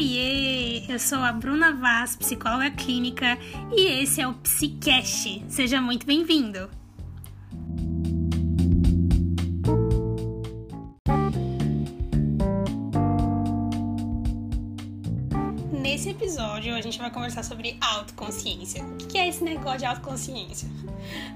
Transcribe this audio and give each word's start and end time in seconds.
Oiê! 0.00 0.82
Eu 0.88 0.98
sou 0.98 1.18
a 1.18 1.30
Bruna 1.30 1.74
Vaz, 1.74 2.16
psicóloga 2.16 2.70
clínica, 2.70 3.36
e 3.70 4.02
esse 4.02 4.18
é 4.18 4.26
o 4.26 4.32
Psicast. 4.32 5.44
Seja 5.46 5.78
muito 5.78 6.06
bem-vindo! 6.06 6.79
Nesse 15.80 16.10
episódio, 16.10 16.74
a 16.74 16.80
gente 16.82 16.98
vai 16.98 17.10
conversar 17.10 17.42
sobre 17.42 17.78
autoconsciência. 17.80 18.84
O 18.84 19.06
que 19.06 19.16
é 19.16 19.26
esse 19.26 19.42
negócio 19.42 19.78
de 19.78 19.86
autoconsciência? 19.86 20.68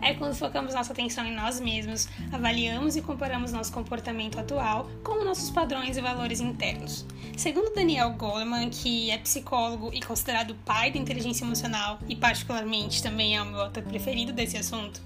É 0.03 0.13
quando 0.13 0.35
focamos 0.35 0.75
nossa 0.75 0.93
atenção 0.93 1.25
em 1.25 1.35
nós 1.35 1.59
mesmos, 1.59 2.07
avaliamos 2.31 2.95
e 2.95 3.01
comparamos 3.01 3.53
nosso 3.53 3.73
comportamento 3.73 4.39
atual 4.39 4.91
com 5.03 5.25
nossos 5.25 5.51
padrões 5.51 5.97
e 5.97 6.01
valores 6.03 6.41
internos. 6.41 7.07
Segundo 7.39 7.75
Daniel 7.75 8.13
Goleman, 8.13 8.69
que 8.69 9.11
é 9.11 9.17
psicólogo 9.17 9.91
e 9.95 10.01
considerado 10.01 10.51
o 10.51 10.55
pai 10.57 10.93
da 10.93 10.99
inteligência 10.99 11.43
emocional 11.43 11.99
e, 12.07 12.15
particularmente, 12.15 13.03
também 13.03 13.37
é 13.37 13.43
o 13.43 13.47
meu 13.47 13.63
autor 13.63 13.83
preferido 13.83 14.31
desse 14.31 14.59
assunto, 14.59 15.01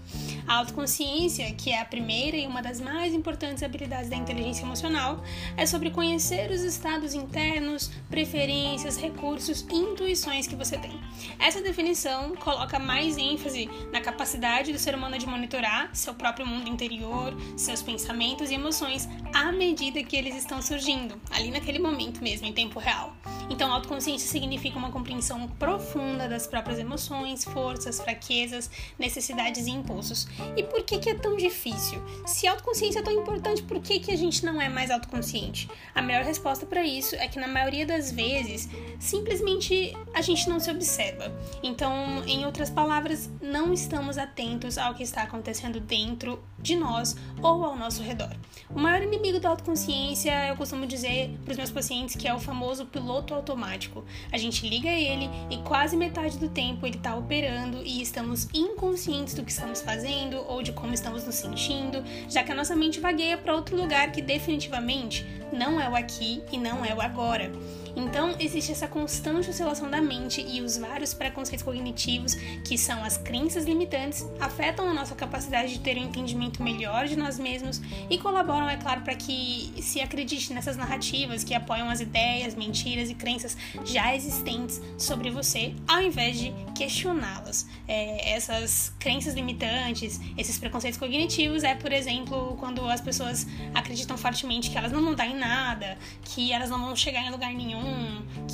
a 0.46 0.56
autoconsciência, 0.56 1.54
que 1.54 1.70
é 1.70 1.80
a 1.80 1.84
primeira 1.84 2.36
e 2.36 2.46
uma 2.46 2.60
das 2.60 2.80
mais 2.80 3.14
importantes 3.14 3.62
habilidades 3.62 4.10
da 4.10 4.16
inteligência 4.16 4.64
emocional, 4.64 5.22
é 5.56 5.64
sobre 5.64 5.90
conhecer 5.90 6.50
os 6.50 6.62
estados 6.62 7.14
internos, 7.14 7.90
preferências, 8.10 8.96
recursos 8.96 9.27
e 9.36 9.74
intuições 9.74 10.46
que 10.46 10.56
você 10.56 10.78
tem. 10.78 10.98
Essa 11.38 11.60
definição 11.60 12.34
coloca 12.36 12.78
mais 12.78 13.16
ênfase 13.16 13.68
na 13.92 14.00
capacidade 14.00 14.72
do 14.72 14.78
ser 14.78 14.94
humano 14.94 15.18
de 15.18 15.26
monitorar 15.26 15.90
seu 15.92 16.14
próprio 16.14 16.46
mundo 16.46 16.68
interior, 16.68 17.36
seus 17.56 17.82
pensamentos 17.82 18.50
e 18.50 18.54
emoções 18.54 19.08
à 19.34 19.52
medida 19.52 20.02
que 20.02 20.16
eles 20.16 20.36
estão 20.36 20.62
surgindo, 20.62 21.20
ali 21.30 21.50
naquele 21.50 21.78
momento 21.78 22.22
mesmo, 22.22 22.46
em 22.46 22.52
tempo 22.52 22.78
real. 22.78 23.16
Então, 23.50 23.72
autoconsciência 23.72 24.28
significa 24.28 24.78
uma 24.78 24.90
compreensão 24.90 25.48
profunda 25.58 26.28
das 26.28 26.46
próprias 26.46 26.78
emoções, 26.78 27.44
forças, 27.44 28.00
fraquezas, 28.00 28.70
necessidades 28.98 29.66
e 29.66 29.70
impulsos. 29.70 30.28
E 30.56 30.62
por 30.62 30.82
que, 30.82 30.98
que 30.98 31.10
é 31.10 31.14
tão 31.14 31.36
difícil? 31.36 32.02
Se 32.26 32.46
autoconsciência 32.46 33.00
é 33.00 33.02
tão 33.02 33.12
importante, 33.12 33.62
por 33.62 33.80
que, 33.80 34.00
que 34.00 34.12
a 34.12 34.16
gente 34.16 34.44
não 34.44 34.60
é 34.60 34.68
mais 34.68 34.90
autoconsciente? 34.90 35.68
A 35.94 36.02
melhor 36.02 36.24
resposta 36.24 36.66
para 36.66 36.84
isso 36.84 37.14
é 37.14 37.26
que, 37.26 37.38
na 37.38 37.48
maioria 37.48 37.86
das 37.86 38.12
vezes, 38.12 38.68
simplesmente 38.98 39.96
a 40.14 40.20
gente 40.20 40.48
não 40.48 40.60
se 40.60 40.70
observa. 40.70 41.32
Então, 41.62 42.22
em 42.26 42.44
outras 42.44 42.70
palavras, 42.70 43.30
não 43.40 43.72
estamos 43.72 44.18
atentos 44.18 44.76
ao 44.76 44.94
que 44.94 45.02
está 45.02 45.22
acontecendo 45.22 45.80
dentro 45.80 46.42
de 46.60 46.76
nós 46.76 47.16
ou 47.42 47.64
ao 47.64 47.76
nosso 47.76 48.02
redor. 48.02 48.34
O 48.74 48.78
maior 48.78 49.02
inimigo 49.02 49.40
da 49.40 49.48
autoconsciência, 49.48 50.46
eu 50.48 50.56
costumo 50.56 50.86
dizer 50.86 51.38
para 51.44 51.52
os 51.52 51.56
meus 51.56 51.70
pacientes 51.70 52.16
que 52.16 52.28
é 52.28 52.34
o 52.34 52.38
famoso 52.38 52.84
piloto 52.84 53.32
automático. 53.32 54.04
A 54.30 54.36
gente 54.36 54.68
liga 54.68 54.90
ele 54.90 55.30
e 55.50 55.56
quase 55.58 55.96
metade 55.96 56.36
do 56.38 56.48
tempo 56.48 56.86
ele 56.86 56.96
está 56.96 57.16
operando 57.16 57.82
e 57.82 58.02
estamos 58.02 58.48
inconscientes 58.52 59.34
do 59.34 59.42
que 59.42 59.50
estamos 59.50 59.80
fazendo 59.80 60.36
ou 60.46 60.62
de 60.62 60.72
como 60.72 60.92
estamos 60.92 61.24
nos 61.24 61.36
sentindo, 61.36 62.04
já 62.28 62.42
que 62.42 62.52
a 62.52 62.54
nossa 62.54 62.76
mente 62.76 63.00
vagueia 63.00 63.38
para 63.38 63.54
outro 63.54 63.76
lugar 63.76 64.12
que 64.12 64.20
definitivamente 64.20 65.24
não 65.52 65.80
é 65.80 65.88
o 65.88 65.96
aqui 65.96 66.42
e 66.52 66.58
não 66.58 66.84
é 66.84 66.94
o 66.94 67.00
agora. 67.00 67.50
Então, 67.96 68.34
existe 68.38 68.72
essa 68.72 68.86
constante 68.86 69.50
oscilação 69.50 69.90
da 69.90 70.00
mente 70.00 70.40
e 70.40 70.60
os 70.60 70.76
vários 70.76 71.14
preconceitos 71.14 71.64
cognitivos, 71.64 72.34
que 72.64 72.76
são 72.76 73.02
as 73.02 73.16
crenças 73.16 73.64
limitantes, 73.64 74.26
afetam 74.40 74.88
a 74.88 74.94
nossa 74.94 75.14
capacidade 75.14 75.72
de 75.72 75.80
ter 75.80 75.96
um 75.96 76.04
entendimento 76.04 76.62
melhor 76.62 77.06
de 77.06 77.16
nós 77.16 77.38
mesmos 77.38 77.80
e 78.08 78.18
colaboram, 78.18 78.68
é 78.68 78.76
claro, 78.76 79.02
para 79.02 79.14
que 79.14 79.72
se 79.80 80.00
acredite 80.00 80.52
nessas 80.52 80.76
narrativas 80.76 81.44
que 81.44 81.54
apoiam 81.54 81.88
as 81.88 82.00
ideias, 82.00 82.54
mentiras 82.54 83.10
e 83.10 83.14
crenças 83.14 83.56
já 83.84 84.14
existentes 84.14 84.80
sobre 84.96 85.30
você, 85.30 85.74
ao 85.86 86.02
invés 86.02 86.38
de 86.38 86.52
questioná-las. 86.74 87.66
É, 87.86 88.34
essas 88.34 88.92
crenças 88.98 89.34
limitantes, 89.34 90.20
esses 90.36 90.58
preconceitos 90.58 90.98
cognitivos, 90.98 91.64
é, 91.64 91.74
por 91.74 91.92
exemplo, 91.92 92.56
quando 92.58 92.88
as 92.88 93.00
pessoas 93.00 93.46
acreditam 93.74 94.16
fortemente 94.16 94.70
que 94.70 94.78
elas 94.78 94.92
não 94.92 95.02
vão 95.02 95.14
dar 95.14 95.26
em 95.26 95.36
nada, 95.36 95.98
que 96.22 96.52
elas 96.52 96.70
não 96.70 96.78
vão 96.78 96.94
chegar 96.94 97.26
em 97.26 97.30
lugar 97.30 97.52
nenhum 97.52 97.77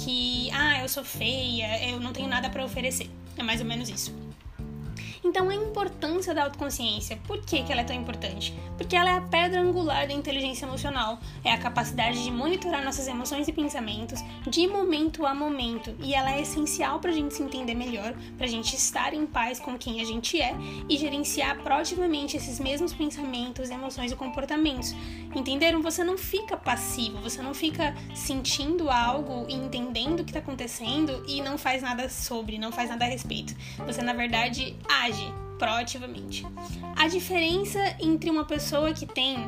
que, 0.04 0.50
ah, 0.52 0.80
eu 0.82 0.88
sou 0.88 1.04
feia, 1.04 1.90
eu 1.90 2.00
não 2.00 2.12
tenho 2.12 2.28
nada 2.28 2.48
para 2.50 2.64
oferecer. 2.64 3.10
É 3.36 3.42
mais 3.42 3.60
ou 3.60 3.66
menos 3.66 3.88
isso. 3.88 4.23
Então, 5.24 5.48
a 5.48 5.54
importância 5.54 6.34
da 6.34 6.44
autoconsciência. 6.44 7.18
Por 7.26 7.40
que, 7.40 7.62
que 7.62 7.72
ela 7.72 7.80
é 7.80 7.84
tão 7.84 7.96
importante? 7.96 8.54
Porque 8.76 8.94
ela 8.94 9.10
é 9.10 9.16
a 9.16 9.20
pedra 9.22 9.60
angular 9.60 10.06
da 10.06 10.12
inteligência 10.12 10.66
emocional. 10.66 11.18
É 11.42 11.50
a 11.50 11.58
capacidade 11.58 12.22
de 12.22 12.30
monitorar 12.30 12.84
nossas 12.84 13.08
emoções 13.08 13.48
e 13.48 13.52
pensamentos 13.52 14.20
de 14.46 14.66
momento 14.66 15.24
a 15.24 15.34
momento. 15.34 15.94
E 16.00 16.14
ela 16.14 16.32
é 16.32 16.42
essencial 16.42 16.98
para 16.98 17.10
a 17.10 17.14
gente 17.14 17.34
se 17.34 17.42
entender 17.42 17.74
melhor, 17.74 18.14
para 18.36 18.44
a 18.44 18.48
gente 18.48 18.76
estar 18.76 19.14
em 19.14 19.24
paz 19.24 19.58
com 19.58 19.78
quem 19.78 20.00
a 20.02 20.04
gente 20.04 20.38
é 20.38 20.54
e 20.88 20.98
gerenciar 20.98 21.58
proativamente 21.62 22.36
esses 22.36 22.60
mesmos 22.60 22.92
pensamentos, 22.92 23.70
emoções 23.70 24.12
e 24.12 24.16
comportamentos. 24.16 24.94
Entenderam? 25.34 25.80
Você 25.80 26.04
não 26.04 26.18
fica 26.18 26.56
passivo, 26.56 27.18
você 27.18 27.40
não 27.40 27.54
fica 27.54 27.94
sentindo 28.14 28.90
algo 28.90 29.46
e 29.48 29.54
entendendo 29.54 30.20
o 30.20 30.24
que 30.24 30.30
está 30.30 30.40
acontecendo 30.40 31.24
e 31.26 31.40
não 31.40 31.56
faz 31.56 31.82
nada 31.82 32.08
sobre, 32.10 32.58
não 32.58 32.70
faz 32.70 32.90
nada 32.90 33.04
a 33.04 33.08
respeito. 33.08 33.54
Você, 33.86 34.02
na 34.02 34.12
verdade, 34.12 34.76
age 34.88 35.13
age 35.14 35.32
proativamente. 35.58 36.44
A 36.96 37.08
diferença 37.08 37.78
entre 38.00 38.28
uma 38.28 38.44
pessoa 38.44 38.92
que 38.92 39.06
tem 39.06 39.38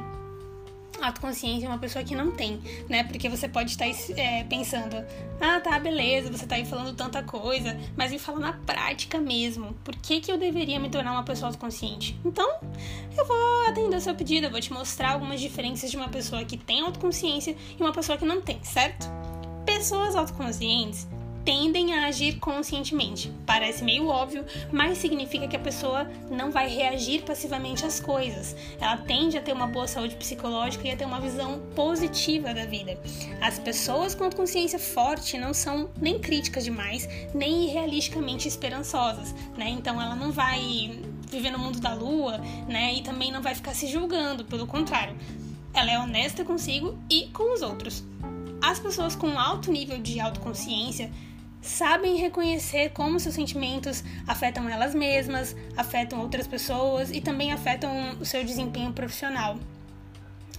autoconsciência 1.03 1.66
e 1.66 1.69
uma 1.69 1.78
pessoa 1.78 2.03
que 2.03 2.15
não 2.15 2.31
tem, 2.31 2.59
né? 2.88 3.04
Porque 3.04 3.28
você 3.28 3.47
pode 3.47 3.72
estar 3.72 3.87
é, 4.19 4.44
pensando, 4.44 4.97
ah, 5.38 5.60
tá, 5.60 5.78
beleza, 5.78 6.31
você 6.31 6.47
tá 6.47 6.55
aí 6.55 6.65
falando 6.65 6.97
tanta 6.97 7.22
coisa, 7.22 7.78
mas 7.94 8.12
me 8.12 8.19
fala 8.19 8.38
na 8.38 8.53
prática 8.55 9.19
mesmo. 9.19 9.75
Por 9.84 9.94
que, 9.97 10.21
que 10.21 10.32
eu 10.32 10.38
deveria 10.38 10.81
me 10.81 10.88
tornar 10.88 11.12
uma 11.12 11.22
pessoa 11.22 11.50
autoconsciente? 11.50 12.19
Então, 12.25 12.49
eu 13.16 13.26
vou 13.26 13.66
atender 13.69 13.97
o 13.97 14.00
seu 14.00 14.15
pedido, 14.15 14.47
eu 14.47 14.50
vou 14.50 14.60
te 14.60 14.72
mostrar 14.72 15.12
algumas 15.12 15.38
diferenças 15.38 15.91
de 15.91 15.99
uma 15.99 16.09
pessoa 16.09 16.43
que 16.44 16.56
tem 16.56 16.81
autoconsciência 16.81 17.55
e 17.78 17.82
uma 17.82 17.93
pessoa 17.93 18.16
que 18.16 18.25
não 18.25 18.41
tem, 18.41 18.59
certo? 18.62 19.06
Pessoas 19.66 20.16
autoconscientes 20.16 21.06
tendem 21.47 21.95
a 21.95 22.07
agir 22.07 22.41
conscientemente. 22.41 23.33
Parece 23.47 23.84
meio 23.84 24.09
óbvio, 24.09 24.45
mas 24.73 24.99
significa 24.99 25.47
que 25.47 25.55
a 25.55 25.61
pessoa 25.61 26.11
não 26.29 26.51
vai 26.51 26.69
reagir 26.69 27.23
passivamente 27.23 27.87
às 27.87 28.01
coisas. 28.01 28.57
Ela 28.81 28.97
tende 28.97 29.39
a 29.39 29.41
ter 29.41 29.53
uma 29.53 29.69
boa 29.69 29.87
saúde 29.87 30.17
psicológica 30.17 30.89
e 30.89 30.91
a 30.91 30.97
ter 30.97 31.05
uma 31.05 31.21
visão 31.21 31.61
positiva 31.77 32.53
da 32.53 32.67
vida. 32.67 32.99
As 33.41 33.61
pessoas 33.61 34.12
com 34.12 34.29
consciência 34.29 34.81
forte 34.81 35.39
não 35.39 35.55
são 35.55 35.89
nem 36.01 36.19
críticas 36.19 36.65
demais, 36.65 37.09
nem 37.33 37.67
irrealisticamente 37.67 38.49
esperançosas, 38.49 39.33
né? 39.56 39.69
Então 39.69 40.03
ela 40.03 40.17
não 40.17 40.33
vai 40.33 41.01
viver 41.31 41.53
no 41.53 41.61
mundo 41.61 41.79
da 41.79 41.95
lua, 41.95 42.39
né? 42.67 42.95
E 42.95 43.03
também 43.03 43.31
não 43.31 43.41
vai 43.41 43.55
ficar 43.55 43.73
se 43.73 43.87
julgando, 43.87 44.45
pelo 44.45 44.67
contrário. 44.67 45.17
Ela 45.73 45.93
é 45.93 45.99
honesta 45.99 46.45
consigo 46.45 46.99
e 47.09 47.29
com 47.29 47.55
os 47.55 47.62
outros. 47.62 48.03
As 48.61 48.81
pessoas 48.81 49.15
com 49.15 49.39
alto 49.39 49.71
nível 49.71 49.99
de 49.99 50.19
autoconsciência 50.19 51.12
sabem 51.66 52.16
reconhecer 52.16 52.91
como 52.91 53.19
seus 53.21 53.34
sentimentos 53.34 54.03
afetam 54.27 54.69
elas 54.69 54.94
mesmas, 54.94 55.54
afetam 55.77 56.21
outras 56.21 56.47
pessoas 56.47 57.10
e 57.10 57.21
também 57.21 57.53
afetam 57.53 58.16
o 58.21 58.25
seu 58.25 58.44
desempenho 58.44 58.93
profissional. 58.93 59.59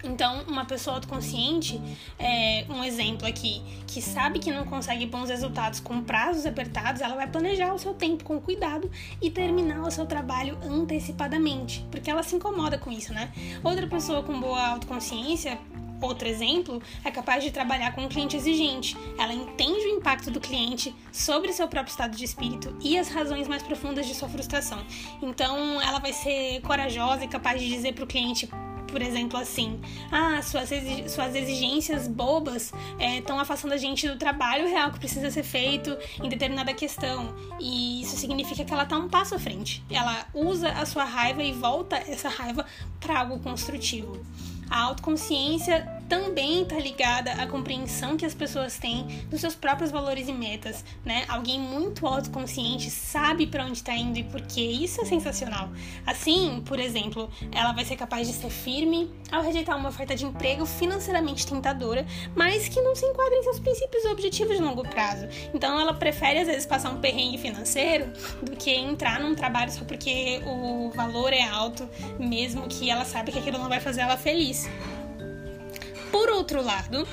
Então, 0.03 0.43
uma 0.47 0.63
pessoa 0.63 0.97
autoconsciente, 0.97 1.81
é, 2.19 2.65
um 2.69 2.83
exemplo 2.83 3.27
aqui, 3.27 3.61
que 3.87 4.01
sabe 4.01 4.37
que 4.37 4.51
não 4.51 4.63
consegue 4.65 5.05
bons 5.07 5.29
resultados 5.29 5.79
com 5.79 6.03
prazos 6.03 6.45
apertados, 6.45 7.01
ela 7.01 7.15
vai 7.15 7.27
planejar 7.27 7.73
o 7.73 7.79
seu 7.79 7.93
tempo 7.93 8.23
com 8.23 8.39
cuidado 8.39 8.89
e 9.21 9.31
terminar 9.31 9.81
o 9.81 9.91
seu 9.91 10.05
trabalho 10.05 10.57
antecipadamente, 10.63 11.85
porque 11.89 12.11
ela 12.11 12.21
se 12.21 12.35
incomoda 12.35 12.77
com 12.77 12.91
isso, 12.91 13.11
né? 13.11 13.31
Outra 13.63 13.87
pessoa 13.87 14.21
com 14.21 14.39
boa 14.39 14.67
autoconsciência 14.67 15.57
Outro 16.01 16.27
exemplo 16.27 16.81
é 17.03 17.09
capaz 17.09 17.43
de 17.43 17.51
trabalhar 17.51 17.93
com 17.93 18.01
um 18.01 18.07
cliente 18.07 18.35
exigente. 18.35 18.95
Ela 19.17 19.33
entende 19.33 19.85
o 19.85 19.89
impacto 19.89 20.29
do 20.29 20.39
cliente 20.39 20.95
sobre 21.11 21.51
seu 21.51 21.67
próprio 21.67 21.91
estado 21.91 22.15
de 22.15 22.23
espírito 22.23 22.75
e 22.81 22.97
as 22.97 23.09
razões 23.09 23.47
mais 23.47 23.63
profundas 23.63 24.05
de 24.05 24.13
sua 24.13 24.29
frustração. 24.29 24.83
Então, 25.21 25.81
ela 25.81 25.99
vai 25.99 26.13
ser 26.13 26.61
corajosa 26.61 27.23
e 27.23 27.27
capaz 27.27 27.59
de 27.59 27.67
dizer 27.67 27.93
para 27.93 28.03
o 28.03 28.07
cliente, 28.07 28.47
por 28.87 29.01
exemplo, 29.01 29.39
assim: 29.39 29.79
Ah, 30.11 30.39
suas, 30.43 30.69
suas 31.11 31.35
exigências 31.35 32.07
bobas 32.07 32.71
estão 32.99 33.37
é, 33.39 33.41
afastando 33.41 33.73
a 33.73 33.77
gente 33.77 34.07
do 34.07 34.17
trabalho 34.17 34.67
real 34.67 34.91
que 34.91 34.99
precisa 34.99 35.31
ser 35.31 35.43
feito 35.43 35.97
em 36.23 36.29
determinada 36.29 36.73
questão. 36.73 37.35
E 37.59 38.01
isso 38.01 38.17
significa 38.17 38.63
que 38.63 38.71
ela 38.71 38.83
está 38.83 38.97
um 38.97 39.09
passo 39.09 39.33
à 39.33 39.39
frente. 39.39 39.83
Ela 39.89 40.27
usa 40.33 40.69
a 40.69 40.85
sua 40.85 41.03
raiva 41.03 41.43
e 41.43 41.51
volta 41.53 41.97
essa 41.97 42.29
raiva 42.29 42.65
para 42.99 43.19
algo 43.19 43.39
construtivo. 43.39 44.23
A 44.69 44.81
autoconsciência 44.83 45.96
também 46.07 46.63
está 46.63 46.77
ligada 46.77 47.31
à 47.33 47.47
compreensão 47.47 48.17
que 48.17 48.25
as 48.25 48.33
pessoas 48.33 48.77
têm 48.77 49.05
dos 49.29 49.41
seus 49.41 49.55
próprios 49.55 49.91
valores 49.91 50.27
e 50.27 50.33
metas, 50.33 50.83
né? 51.05 51.25
Alguém 51.27 51.59
muito 51.59 52.05
autoconsciente 52.07 52.89
sabe 52.89 53.47
para 53.47 53.65
onde 53.65 53.77
está 53.77 53.93
indo 53.93 54.17
e 54.17 54.23
por 54.23 54.41
quê. 54.41 54.61
Isso 54.61 55.01
é 55.01 55.05
sensacional. 55.05 55.69
Assim, 56.05 56.61
por 56.65 56.79
exemplo, 56.79 57.29
ela 57.51 57.73
vai 57.73 57.85
ser 57.85 57.95
capaz 57.95 58.27
de 58.27 58.33
ser 58.33 58.49
firme 58.49 59.11
ao 59.31 59.41
rejeitar 59.41 59.77
uma 59.77 59.89
oferta 59.89 60.15
de 60.15 60.25
emprego 60.25 60.65
financeiramente 60.65 61.45
tentadora, 61.45 62.05
mas 62.35 62.67
que 62.67 62.81
não 62.81 62.95
se 62.95 63.05
enquadra 63.05 63.35
em 63.35 63.43
seus 63.43 63.59
princípios 63.59 64.03
e 64.03 64.07
objetivos 64.07 64.55
de 64.55 64.63
longo 64.63 64.87
prazo. 64.87 65.27
Então, 65.53 65.79
ela 65.79 65.93
prefere 65.93 66.39
às 66.39 66.47
vezes 66.47 66.65
passar 66.65 66.91
um 66.91 66.99
perrengue 66.99 67.37
financeiro 67.37 68.11
do 68.41 68.55
que 68.55 68.71
entrar 68.71 69.19
num 69.19 69.35
trabalho 69.35 69.71
só 69.71 69.83
porque 69.83 70.41
o 70.45 70.91
valor 70.95 71.33
é 71.33 71.41
alto, 71.41 71.87
mesmo 72.19 72.67
que 72.67 72.89
ela 72.89 73.05
sabe 73.05 73.31
que 73.31 73.39
aquilo 73.39 73.57
não 73.57 73.69
vai 73.69 73.79
fazer 73.79 74.01
ela 74.01 74.17
feliz. 74.17 74.67
Por 76.11 76.29
outro 76.29 76.61
lado, 76.61 77.07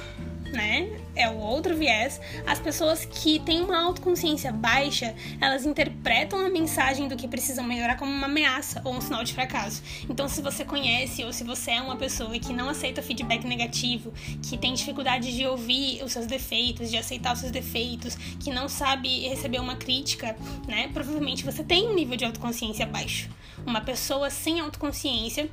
né? 0.54 0.88
É 1.16 1.28
o 1.28 1.36
outro 1.36 1.76
viés. 1.76 2.20
As 2.46 2.58
pessoas 2.58 3.04
que 3.04 3.38
têm 3.40 3.62
uma 3.62 3.78
autoconsciência 3.78 4.52
baixa, 4.52 5.14
elas 5.40 5.66
interpretam 5.66 6.44
a 6.44 6.48
mensagem 6.48 7.08
do 7.08 7.16
que 7.16 7.28
precisam 7.28 7.64
melhorar 7.64 7.96
como 7.96 8.10
uma 8.10 8.26
ameaça 8.26 8.80
ou 8.84 8.94
um 8.94 9.00
sinal 9.00 9.22
de 9.22 9.32
fracasso. 9.32 9.82
Então, 10.08 10.28
se 10.28 10.40
você 10.40 10.64
conhece 10.64 11.24
ou 11.24 11.32
se 11.32 11.44
você 11.44 11.72
é 11.72 11.80
uma 11.80 11.96
pessoa 11.96 12.38
que 12.38 12.52
não 12.52 12.68
aceita 12.68 13.02
feedback 13.02 13.44
negativo, 13.46 14.12
que 14.42 14.56
tem 14.56 14.74
dificuldade 14.74 15.36
de 15.36 15.46
ouvir 15.46 16.02
os 16.02 16.12
seus 16.12 16.26
defeitos, 16.26 16.90
de 16.90 16.96
aceitar 16.96 17.34
os 17.34 17.40
seus 17.40 17.52
defeitos, 17.52 18.14
que 18.14 18.50
não 18.50 18.68
sabe 18.68 19.28
receber 19.28 19.60
uma 19.60 19.76
crítica, 19.76 20.36
né? 20.66 20.88
Provavelmente 20.92 21.44
você 21.44 21.62
tem 21.62 21.88
um 21.88 21.94
nível 21.94 22.16
de 22.16 22.24
autoconsciência 22.24 22.86
baixo. 22.86 23.28
Uma 23.66 23.80
pessoa 23.80 24.30
sem 24.30 24.60
autoconsciência 24.60 25.48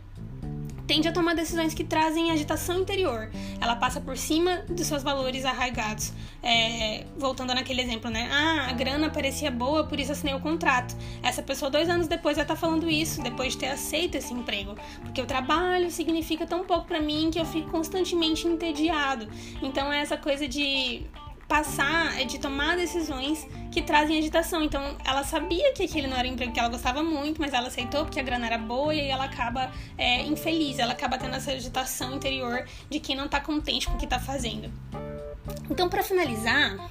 tende 0.91 1.07
a 1.07 1.11
tomar 1.13 1.33
decisões 1.33 1.73
que 1.73 1.85
trazem 1.85 2.31
agitação 2.31 2.81
interior. 2.81 3.31
Ela 3.61 3.77
passa 3.77 4.01
por 4.01 4.17
cima 4.17 4.57
dos 4.67 4.87
seus 4.87 5.01
valores 5.01 5.45
arraigados. 5.45 6.11
É, 6.43 7.05
voltando 7.17 7.53
naquele 7.53 7.81
exemplo, 7.81 8.11
né? 8.11 8.27
Ah, 8.29 8.67
a 8.69 8.73
grana 8.73 9.09
parecia 9.09 9.49
boa, 9.49 9.85
por 9.85 9.97
isso 9.97 10.11
assinei 10.11 10.35
o 10.35 10.41
contrato. 10.41 10.93
Essa 11.23 11.41
pessoa, 11.41 11.71
dois 11.71 11.87
anos 11.87 12.09
depois, 12.09 12.35
já 12.35 12.43
tá 12.43 12.57
falando 12.57 12.89
isso, 12.89 13.21
depois 13.21 13.53
de 13.53 13.59
ter 13.59 13.67
aceito 13.67 14.15
esse 14.15 14.33
emprego. 14.33 14.75
Porque 15.01 15.21
o 15.21 15.25
trabalho 15.25 15.89
significa 15.89 16.45
tão 16.45 16.65
pouco 16.65 16.87
para 16.87 16.99
mim 16.99 17.29
que 17.31 17.39
eu 17.39 17.45
fico 17.45 17.71
constantemente 17.71 18.45
entediado. 18.45 19.29
Então 19.61 19.93
é 19.93 20.01
essa 20.01 20.17
coisa 20.17 20.45
de 20.45 21.03
passar, 21.51 22.17
é 22.17 22.23
de 22.23 22.39
tomar 22.39 22.77
decisões 22.77 23.45
que 23.73 23.81
trazem 23.81 24.17
agitação. 24.17 24.63
Então, 24.63 24.95
ela 25.03 25.21
sabia 25.25 25.73
que 25.73 25.83
aquele 25.83 26.07
não 26.07 26.15
era 26.15 26.25
um 26.25 26.31
emprego 26.31 26.53
que 26.53 26.59
ela 26.61 26.69
gostava 26.69 27.03
muito, 27.03 27.41
mas 27.41 27.51
ela 27.53 27.67
aceitou 27.67 28.05
porque 28.05 28.21
a 28.21 28.23
grana 28.23 28.45
era 28.45 28.57
boa 28.57 28.95
e 28.95 29.01
aí 29.01 29.09
ela 29.09 29.25
acaba 29.25 29.69
é, 29.97 30.21
infeliz, 30.21 30.79
ela 30.79 30.93
acaba 30.93 31.17
tendo 31.17 31.35
essa 31.35 31.51
agitação 31.51 32.15
interior 32.15 32.65
de 32.89 33.01
quem 33.01 33.17
não 33.17 33.27
tá 33.27 33.41
contente 33.41 33.85
com 33.85 33.95
o 33.95 33.97
que 33.97 34.07
tá 34.07 34.17
fazendo. 34.17 34.71
Então, 35.69 35.89
para 35.89 36.01
finalizar, 36.01 36.89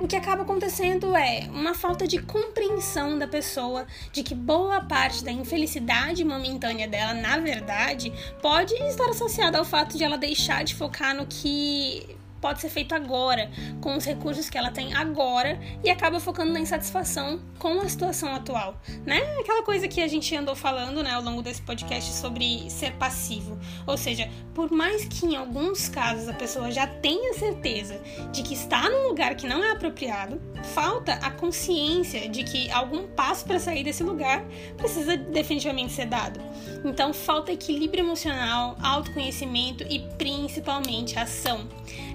o 0.00 0.08
que 0.08 0.16
acaba 0.16 0.42
acontecendo 0.42 1.14
é 1.14 1.48
uma 1.52 1.72
falta 1.72 2.08
de 2.08 2.20
compreensão 2.20 3.20
da 3.20 3.28
pessoa 3.28 3.86
de 4.12 4.24
que 4.24 4.34
boa 4.34 4.80
parte 4.80 5.22
da 5.22 5.30
infelicidade 5.30 6.24
momentânea 6.24 6.88
dela, 6.88 7.14
na 7.14 7.38
verdade, 7.38 8.12
pode 8.42 8.74
estar 8.74 9.10
associada 9.10 9.58
ao 9.58 9.64
fato 9.64 9.96
de 9.96 10.02
ela 10.02 10.18
deixar 10.18 10.64
de 10.64 10.74
focar 10.74 11.14
no 11.14 11.24
que 11.24 12.18
pode 12.40 12.60
ser 12.60 12.68
feito 12.68 12.94
agora, 12.94 13.50
com 13.80 13.96
os 13.96 14.04
recursos 14.04 14.48
que 14.48 14.56
ela 14.56 14.70
tem 14.70 14.94
agora 14.94 15.58
e 15.84 15.90
acaba 15.90 16.18
focando 16.20 16.52
na 16.52 16.60
insatisfação 16.60 17.40
com 17.58 17.80
a 17.80 17.88
situação 17.88 18.34
atual, 18.34 18.80
né? 19.04 19.18
Aquela 19.40 19.62
coisa 19.62 19.86
que 19.86 20.00
a 20.00 20.08
gente 20.08 20.34
andou 20.34 20.56
falando, 20.56 21.02
né, 21.02 21.10
ao 21.10 21.22
longo 21.22 21.42
desse 21.42 21.60
podcast 21.62 22.12
sobre 22.12 22.70
ser 22.70 22.92
passivo. 22.92 23.58
Ou 23.86 23.96
seja, 23.96 24.30
por 24.54 24.70
mais 24.70 25.04
que 25.04 25.26
em 25.26 25.36
alguns 25.36 25.88
casos 25.88 26.28
a 26.28 26.32
pessoa 26.32 26.70
já 26.70 26.86
tenha 26.86 27.34
certeza 27.34 28.00
de 28.32 28.42
que 28.42 28.54
está 28.54 28.88
num 28.88 29.08
lugar 29.08 29.34
que 29.34 29.46
não 29.46 29.62
é 29.62 29.72
apropriado, 29.72 30.40
falta 30.74 31.14
a 31.14 31.30
consciência 31.30 32.28
de 32.28 32.44
que 32.44 32.70
algum 32.70 33.06
passo 33.08 33.44
para 33.44 33.58
sair 33.58 33.84
desse 33.84 34.02
lugar 34.02 34.44
precisa 34.76 35.16
definitivamente 35.16 35.92
ser 35.92 36.06
dado. 36.06 36.40
Então, 36.84 37.12
falta 37.12 37.52
equilíbrio 37.52 38.04
emocional, 38.04 38.76
autoconhecimento 38.82 39.84
e 39.88 40.00
principalmente 40.16 41.18
ação. 41.18 41.68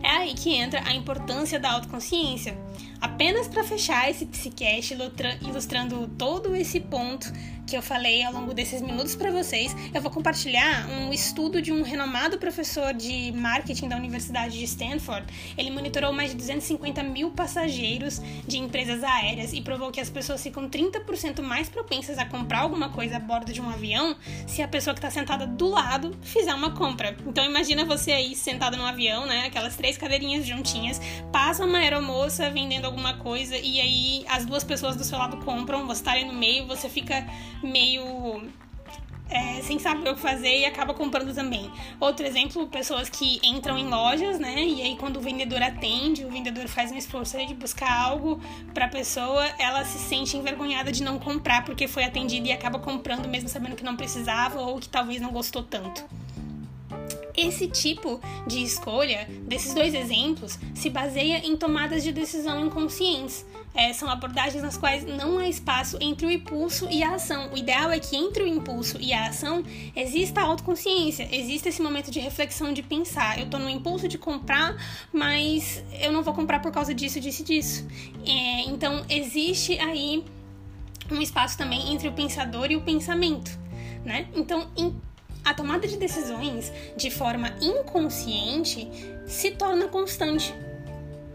É 0.06 0.18
aí 0.18 0.36
que 0.36 0.54
entra 0.54 0.84
a 0.86 0.94
importância 0.94 1.60
da 1.60 1.72
autoconsciência. 1.72 2.56
Apenas 3.02 3.48
para 3.48 3.64
fechar 3.64 4.10
esse 4.10 4.26
psicast 4.26 4.96
ilustrando 5.42 6.08
todo 6.18 6.56
esse 6.56 6.80
ponto 6.80 7.32
que 7.66 7.76
eu 7.76 7.82
falei 7.82 8.24
ao 8.24 8.32
longo 8.32 8.54
desses 8.54 8.82
minutos 8.82 9.16
para 9.16 9.32
vocês, 9.32 9.76
eu 9.94 10.02
vou 10.02 10.12
compartilhar 10.12 10.88
um 10.88 11.12
estudo 11.12 11.62
de 11.62 11.72
um 11.72 11.82
renomado 11.82 12.38
professor 12.38 12.94
de 12.94 13.32
marketing 13.32 13.88
da 13.88 13.96
Universidade 13.96 14.58
de 14.58 14.64
Stanford. 14.66 15.26
Ele 15.58 15.72
monitorou 15.72 16.14
mais 16.14 16.30
de 16.30 16.38
250 16.38 17.02
mil 17.04 17.32
passageiros 17.32 18.22
de 18.48 18.58
empresas 18.58 19.04
aéreas 19.04 19.52
e 19.52 19.62
provou 19.62 19.92
que 19.92 20.00
as 20.00 20.10
pessoas 20.10 20.44
ficam 20.44 20.70
30% 20.70 21.42
mais 21.42 21.68
propensas 21.68 22.20
a 22.20 22.26
comprar 22.26 22.60
alguma 22.60 22.90
coisa 22.90 23.18
a 23.18 23.20
bordo 23.20 23.52
de 23.52 23.62
um 23.62 23.70
avião 23.70 24.16
se 24.46 24.62
a 24.62 24.68
pessoa 24.68 24.94
que 24.94 25.00
está 25.00 25.10
sentada 25.10 25.48
do 25.48 25.70
lado 25.70 26.16
fizer 26.22 26.54
uma 26.54 26.72
compra. 26.72 27.18
Então 27.26 27.44
imagina 27.44 27.84
você 27.84 28.12
aí 28.12 28.36
sentada 28.36 28.78
no 28.78 28.86
avião, 28.86 29.26
né? 29.26 29.46
Aquelas 29.48 29.76
três 29.76 29.98
cadeirinhas 29.98 30.46
juntinhas, 30.46 31.02
passa 31.32 31.66
uma 31.66 31.80
aeromoça 31.80 32.50
vendendo 32.52 32.85
alguma 32.86 33.16
coisa 33.18 33.58
e 33.58 33.80
aí 33.82 34.26
as 34.30 34.46
duas 34.46 34.64
pessoas 34.64 34.96
do 34.96 35.04
seu 35.04 35.18
lado 35.18 35.38
compram, 35.38 35.86
você 35.86 36.04
tá 36.04 36.12
ali 36.12 36.26
no 36.26 36.34
meio, 36.34 36.66
você 36.68 36.88
fica 36.90 37.28
meio 37.64 38.42
é, 39.30 39.62
sem 39.62 39.80
saber 39.80 40.10
o 40.10 40.16
que 40.16 40.22
fazer 40.22 40.60
e 40.60 40.66
acaba 40.66 40.94
comprando 40.94 41.34
também. 41.34 41.72
Outro 42.00 42.26
exemplo, 42.26 42.68
pessoas 42.68 43.10
que 43.10 43.40
entram 43.44 43.78
em 43.78 43.88
lojas, 43.88 44.40
né? 44.40 44.64
E 44.64 44.82
aí 44.82 44.96
quando 44.98 45.18
o 45.18 45.22
vendedor 45.22 45.62
atende, 45.62 46.24
o 46.24 46.30
vendedor 46.30 46.68
faz 46.68 46.92
um 46.92 46.98
esforço 46.98 47.38
de 47.46 47.54
buscar 47.54 47.92
algo 47.92 48.40
para 48.74 48.86
a 48.86 48.90
pessoa, 48.90 49.46
ela 49.58 49.84
se 49.84 49.98
sente 49.98 50.38
envergonhada 50.38 50.92
de 50.92 51.04
não 51.04 51.20
comprar 51.20 51.66
porque 51.66 51.88
foi 51.88 52.04
atendida 52.04 52.48
e 52.48 52.52
acaba 52.52 52.80
comprando 52.80 53.28
mesmo 53.28 53.50
sabendo 53.50 53.76
que 53.76 53.84
não 53.84 53.96
precisava 53.96 54.62
ou 54.62 54.80
que 54.80 54.90
talvez 54.90 55.22
não 55.22 55.32
gostou 55.32 55.64
tanto. 55.64 56.06
Esse 57.38 57.68
tipo 57.68 58.20
de 58.48 58.64
escolha, 58.64 59.28
desses 59.42 59.74
dois 59.74 59.94
exemplos, 59.94 60.58
se 60.74 60.90
baseia 60.90 61.46
em 61.46 61.56
tomadas 61.56 62.04
de 62.04 62.12
decisão 62.12 62.66
inconscientes. 62.66 63.46
É, 63.74 63.92
são 63.92 64.10
abordagens 64.10 64.64
nas 64.64 64.78
quais 64.78 65.06
não 65.06 65.38
há 65.38 65.50
espaço 65.50 65.98
entre 66.00 66.26
o 66.26 66.32
impulso 66.32 66.88
e 66.90 67.04
a 67.04 67.16
ação. 67.16 67.52
O 67.52 67.58
ideal 67.58 67.92
é 67.92 68.00
que 68.00 68.16
entre 68.16 68.44
o 68.44 68.48
impulso 68.48 68.98
e 69.02 69.12
a 69.12 69.28
ação 69.28 69.64
exista 69.94 70.40
a 70.40 70.46
autoconsciência, 70.46 71.28
exista 71.30 71.68
esse 71.68 71.82
momento 71.82 72.10
de 72.10 72.22
reflexão, 72.22 72.72
de 72.72 72.82
pensar. 72.82 73.38
Eu 73.38 73.50
tô 73.50 73.60
no 73.60 73.70
impulso 73.70 74.08
de 74.08 74.18
comprar, 74.18 74.78
mas 75.12 75.84
eu 76.00 76.14
não 76.14 76.24
vou 76.24 76.34
comprar 76.34 76.62
por 76.62 76.72
causa 76.72 76.94
disso, 76.94 77.20
disso 77.20 77.42
e 77.42 77.46
disso. 77.46 77.88
É, 78.26 78.62
então, 78.62 79.06
existe 79.10 79.78
aí 79.80 80.24
um 81.12 81.22
espaço 81.22 81.58
também 81.58 81.94
entre 81.94 82.08
o 82.08 82.14
pensador 82.14 82.72
e 82.72 82.78
o 82.78 82.82
pensamento, 82.82 83.60
né? 84.06 84.28
Então, 84.34 84.68
em 84.78 84.96
a 85.46 85.54
tomada 85.54 85.88
de 85.88 85.96
decisões 85.96 86.74
de 86.98 87.12
forma 87.12 87.54
inconsciente 87.62 88.90
se 89.28 89.52
torna 89.52 89.88
constante. 89.88 90.54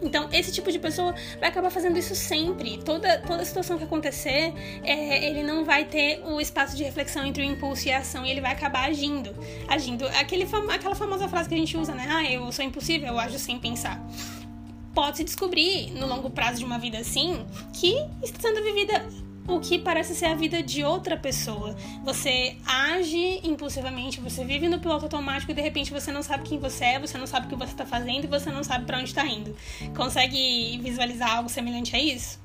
Então, 0.03 0.29
esse 0.33 0.51
tipo 0.51 0.73
de 0.73 0.79
pessoa 0.79 1.15
vai 1.39 1.51
acabar 1.51 1.71
fazendo 1.71 1.99
isso 1.99 2.15
sempre. 2.15 2.79
Toda, 2.79 3.19
toda 3.19 3.45
situação 3.45 3.77
que 3.77 3.85
acontecer, 3.85 4.53
é, 4.83 5.27
ele 5.29 5.43
não 5.43 5.65
vai 5.65 5.85
ter 5.85 6.23
o 6.25 6.41
espaço 6.41 6.77
de 6.77 6.83
reflexão 6.83 7.25
entre 7.25 7.43
o 7.43 7.47
impulso 7.47 7.87
e 7.87 7.93
a 7.93 7.99
ação 7.99 8.25
e 8.25 8.31
ele 8.31 8.41
vai 8.41 8.53
acabar 8.53 8.89
agindo. 8.89 9.35
Agindo. 9.69 10.07
Aquele, 10.09 10.49
aquela 10.71 10.95
famosa 10.95 11.29
frase 11.29 11.49
que 11.49 11.55
a 11.55 11.59
gente 11.59 11.77
usa, 11.77 11.95
né? 11.95 12.07
Ah, 12.09 12.25
eu 12.25 12.51
sou 12.51 12.65
impossível, 12.65 13.09
eu 13.09 13.19
ajo 13.19 13.39
sem 13.39 13.59
pensar. 13.59 14.03
Pode-se 14.95 15.23
descobrir, 15.23 15.91
no 15.93 16.07
longo 16.07 16.31
prazo 16.31 16.59
de 16.59 16.65
uma 16.65 16.79
vida 16.79 16.99
assim, 16.99 17.47
que 17.73 17.95
está 18.23 18.49
sendo 18.49 18.63
vivida 18.65 19.07
o 19.47 19.61
que 19.61 19.79
parece 19.79 20.15
ser 20.15 20.27
a 20.27 20.35
vida 20.35 20.63
de 20.63 20.85
outra 20.85 21.17
pessoa. 21.17 21.75
Você 22.05 22.57
age 22.67 23.41
impulsivamente, 23.43 24.21
você 24.21 24.45
vive 24.45 24.69
no 24.69 24.79
piloto 24.79 25.05
automático 25.05 25.51
e 25.53 25.55
de 25.55 25.61
repente 25.61 25.91
você 25.93 26.13
não 26.13 26.23
sabe 26.23 26.49
quem 26.49 26.59
você 26.59 26.85
é, 26.85 26.99
você 26.99 27.19
não 27.19 27.27
sabe 27.27 27.47
o 27.47 27.49
que 27.49 27.57
você 27.57 27.73
está 27.73 27.87
fazendo 27.87 28.25
e 28.25 28.27
você 28.27 28.51
não 28.51 28.63
sabe 28.63 28.85
para 28.85 28.99
onde 28.99 29.09
está 29.09 29.27
indo. 29.27 29.57
Consegue 29.97 30.79
visualizar 30.83 31.37
algo 31.37 31.49
semelhante 31.49 31.95
a 31.97 31.99
isso? 31.99 32.39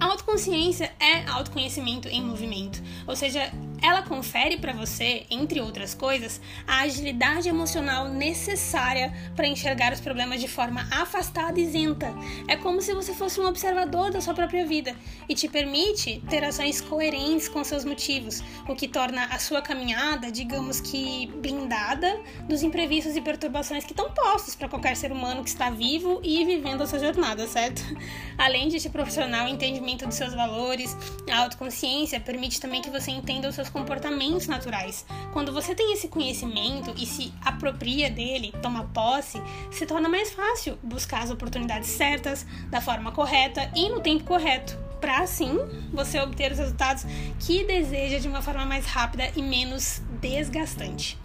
A 0.00 0.06
autoconsciência 0.06 0.92
é 1.00 1.28
autoconhecimento 1.28 2.06
em 2.06 2.22
movimento, 2.22 2.80
ou 3.06 3.16
seja, 3.16 3.52
ela 3.82 4.02
confere 4.02 4.56
para 4.56 4.72
você, 4.72 5.24
entre 5.30 5.60
outras 5.60 5.94
coisas, 5.94 6.40
a 6.66 6.80
agilidade 6.80 7.48
emocional 7.48 8.08
necessária 8.08 9.12
para 9.36 9.46
enxergar 9.46 9.92
os 9.92 10.00
problemas 10.00 10.40
de 10.40 10.48
forma 10.48 10.86
afastada 10.90 11.58
e 11.58 11.64
isenta. 11.64 12.12
É 12.46 12.56
como 12.56 12.82
se 12.82 12.92
você 12.92 13.14
fosse 13.14 13.40
um 13.40 13.46
observador 13.46 14.10
da 14.10 14.20
sua 14.20 14.34
própria 14.34 14.66
vida 14.66 14.94
e 15.28 15.34
te 15.34 15.48
permite 15.48 16.22
ter 16.28 16.44
ações 16.44 16.80
coerentes 16.80 17.48
com 17.48 17.62
seus 17.62 17.84
motivos, 17.84 18.42
o 18.66 18.74
que 18.74 18.88
torna 18.88 19.26
a 19.26 19.38
sua 19.38 19.62
caminhada, 19.62 20.30
digamos 20.30 20.80
que 20.80 21.26
blindada 21.36 22.20
dos 22.48 22.62
imprevistos 22.62 23.16
e 23.16 23.20
perturbações 23.20 23.84
que 23.84 23.92
estão 23.92 24.10
postos 24.10 24.54
para 24.54 24.68
qualquer 24.68 24.96
ser 24.96 25.12
humano 25.12 25.42
que 25.42 25.50
está 25.50 25.70
vivo 25.70 26.20
e 26.22 26.44
vivendo 26.44 26.82
a 26.82 26.86
sua 26.86 26.98
jornada, 26.98 27.46
certo? 27.46 27.82
Além 28.36 28.68
de 28.68 28.78
te 28.80 28.88
proporcionar 28.88 29.46
o 29.46 29.48
entendimento 29.48 30.06
dos 30.06 30.16
seus 30.16 30.34
valores, 30.34 30.96
a 31.30 31.38
autoconsciência 31.38 32.20
permite 32.20 32.60
também 32.60 32.82
que 32.82 32.90
você 32.90 33.10
entenda 33.10 33.48
os 33.48 33.54
seus 33.54 33.67
comportamentos 33.68 34.46
naturais. 34.46 35.04
Quando 35.32 35.52
você 35.52 35.74
tem 35.74 35.92
esse 35.92 36.08
conhecimento 36.08 36.92
e 36.96 37.06
se 37.06 37.32
apropria 37.44 38.10
dele, 38.10 38.52
toma 38.62 38.84
posse, 38.94 39.40
se 39.70 39.86
torna 39.86 40.08
mais 40.08 40.32
fácil 40.32 40.78
buscar 40.82 41.22
as 41.22 41.30
oportunidades 41.30 41.88
certas, 41.88 42.46
da 42.70 42.80
forma 42.80 43.12
correta 43.12 43.70
e 43.74 43.88
no 43.88 44.00
tempo 44.00 44.24
correto 44.24 44.78
para 45.00 45.20
assim 45.20 45.58
você 45.92 46.20
obter 46.20 46.52
os 46.52 46.58
resultados 46.58 47.04
que 47.38 47.64
deseja 47.64 48.18
de 48.18 48.28
uma 48.28 48.42
forma 48.42 48.66
mais 48.66 48.84
rápida 48.86 49.30
e 49.36 49.42
menos 49.42 50.02
desgastante. 50.20 51.18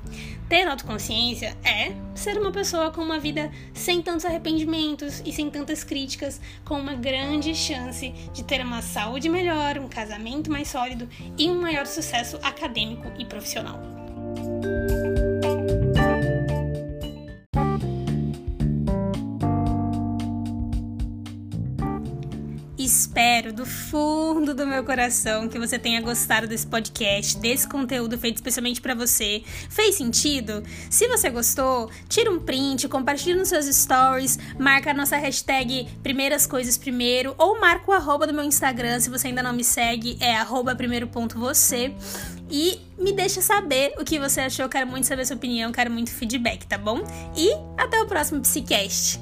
Ter 0.53 0.67
autoconsciência 0.67 1.57
é 1.63 1.93
ser 2.13 2.38
uma 2.38 2.51
pessoa 2.51 2.91
com 2.91 3.01
uma 3.01 3.17
vida 3.17 3.51
sem 3.74 4.03
tantos 4.03 4.24
arrependimentos 4.24 5.19
e 5.25 5.33
sem 5.33 5.50
tantas 5.50 5.83
críticas, 5.83 6.39
com 6.63 6.75
uma 6.75 6.93
grande 6.93 7.55
chance 7.55 8.12
de 8.31 8.43
ter 8.43 8.63
uma 8.63 8.79
saúde 8.83 9.29
melhor, 9.29 9.79
um 9.79 9.88
casamento 9.88 10.51
mais 10.51 10.67
sólido 10.67 11.10
e 11.39 11.50
um 11.50 11.60
maior 11.60 11.88
sucesso 11.88 12.38
acadêmico 12.43 13.12
e 13.17 13.25
profissional. 13.25 13.79
Espero 23.33 23.51
do 23.51 23.65
fundo 23.65 24.53
do 24.53 24.67
meu 24.67 24.83
coração 24.83 25.49
que 25.49 25.57
você 25.57 25.79
tenha 25.79 25.99
gostado 25.99 26.45
desse 26.45 26.67
podcast, 26.67 27.35
desse 27.39 27.67
conteúdo 27.67 28.15
feito 28.15 28.35
especialmente 28.35 28.79
para 28.79 28.93
você. 28.93 29.41
Fez 29.71 29.95
sentido? 29.95 30.61
Se 30.87 31.07
você 31.07 31.31
gostou, 31.31 31.89
tira 32.07 32.29
um 32.29 32.39
print, 32.39 32.87
compartilha 32.87 33.35
nos 33.35 33.49
seus 33.49 33.65
stories, 33.65 34.37
marca 34.59 34.91
a 34.91 34.93
nossa 34.93 35.17
hashtag 35.17 35.89
Primeiras 36.03 36.45
Coisas 36.45 36.77
Primeiro 36.77 37.33
ou 37.39 37.59
marca 37.59 37.89
o 37.89 37.93
arroba 37.95 38.27
do 38.27 38.35
meu 38.35 38.43
Instagram 38.43 38.99
se 38.99 39.09
você 39.09 39.29
ainda 39.29 39.41
não 39.41 39.53
me 39.53 39.63
segue, 39.63 40.15
é 40.19 40.35
arroba 40.35 40.75
primeiro 40.75 41.07
ponto 41.07 41.39
você. 41.39 41.91
E 42.51 42.79
me 42.99 43.13
deixa 43.13 43.41
saber 43.41 43.95
o 43.97 44.05
que 44.05 44.19
você 44.19 44.41
achou, 44.41 44.69
quero 44.69 44.85
muito 44.85 45.07
saber 45.07 45.25
sua 45.25 45.37
opinião, 45.37 45.71
quero 45.71 45.89
muito 45.89 46.11
feedback, 46.11 46.67
tá 46.67 46.77
bom? 46.77 47.03
E 47.35 47.49
até 47.81 47.99
o 47.99 48.05
próximo 48.05 48.41
Psicast! 48.41 49.19